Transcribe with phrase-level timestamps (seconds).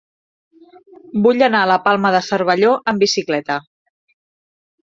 [1.25, 3.59] Vull anar a la Palma de Cervelló amb bicicleta.